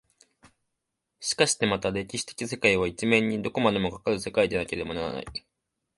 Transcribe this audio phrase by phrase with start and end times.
[1.19, 5.25] しかしてまた歴史的世界は一面にどこまでもかかる世界でなければならない。